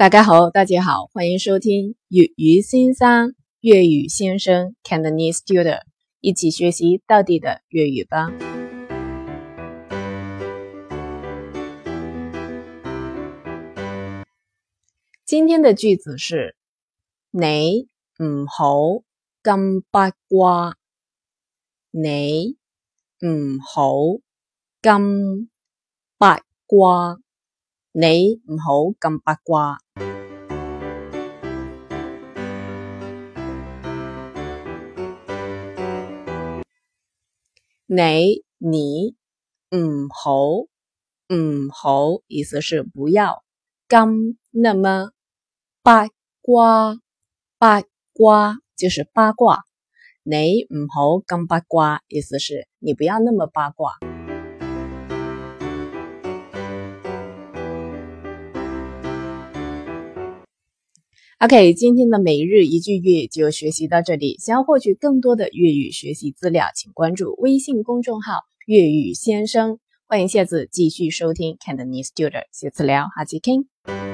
[0.00, 5.82] 大家好，大家好，欢迎收听粤语先生粤语先生 Cantonese Tutor，
[6.20, 8.30] 一起学习到底的粤语吧。
[15.26, 16.56] 今天的句子是：
[17.30, 17.86] 你
[18.24, 18.78] 唔好
[19.42, 20.76] 咁八卦，
[21.90, 22.56] 你
[23.20, 23.92] 唔好
[24.80, 25.48] 咁
[26.16, 27.20] 八卦。
[27.92, 29.78] 你唔好咁八卦。
[37.86, 39.16] 你你
[39.76, 40.36] 唔好
[41.34, 43.42] 唔好，意思是不要
[43.88, 45.10] 咁那么
[45.82, 46.06] 八
[46.40, 46.96] 卦
[47.58, 49.64] 八卦就是八卦。
[50.22, 53.94] 你唔好咁八卦，意思是你不要那么八卦。
[61.42, 64.36] OK，今天的每日一句粤语就学习到这里。
[64.38, 69.78] 想要获取更多的粤语学习资料，请关注微信公众号“粤语先生”。
[70.06, 74.09] 欢迎下次继续收听 Cantonese Tutor，下次聊，下期见。